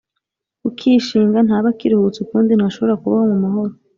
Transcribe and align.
Ukishinga, 0.67 1.39
ntaba 1.47 1.67
akiruhutse 1.73 2.19
ukundi, 2.21 2.51
ntashobora 2.55 2.99
kubaho 3.01 3.23
mu 3.31 3.37
mahoro. 3.43 3.71